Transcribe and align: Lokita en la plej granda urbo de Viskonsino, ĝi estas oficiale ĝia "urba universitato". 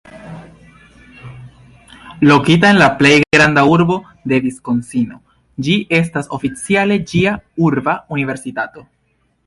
Lokita 2.21 2.71
en 2.73 2.79
la 2.83 2.87
plej 3.01 3.13
granda 3.37 3.65
urbo 3.75 3.99
de 4.33 4.41
Viskonsino, 4.47 5.21
ĝi 5.67 5.77
estas 6.01 6.33
oficiale 6.39 7.01
ĝia 7.13 7.37
"urba 7.69 7.99
universitato". 8.19 8.89